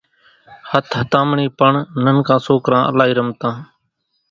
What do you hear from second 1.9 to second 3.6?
ننڪان سوڪران الائِي رمتان۔